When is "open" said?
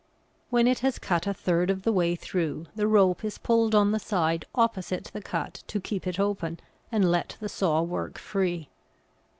6.19-6.59